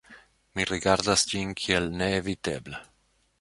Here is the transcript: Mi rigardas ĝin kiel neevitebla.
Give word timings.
Mi 0.59 0.63
rigardas 0.71 1.25
ĝin 1.33 1.51
kiel 1.65 1.87
neevitebla. 2.01 2.83